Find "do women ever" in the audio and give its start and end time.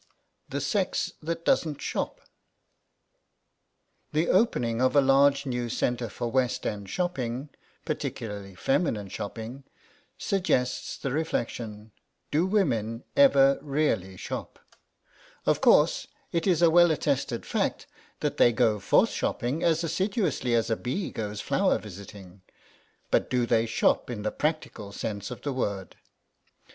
12.31-13.59